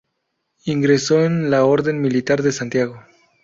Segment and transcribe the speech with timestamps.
[0.65, 3.03] Ingresó en la orden militar de Santiago.